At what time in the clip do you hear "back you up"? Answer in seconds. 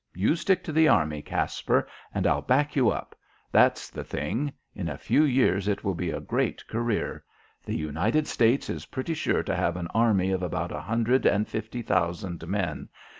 2.41-3.15